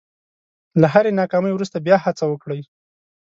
له 0.81 0.87
هرې 0.93 1.11
ناکامۍ 1.19 1.51
وروسته 1.53 1.77
بیا 1.85 1.97
هڅه 2.05 2.23
وکړئ. 2.27 2.61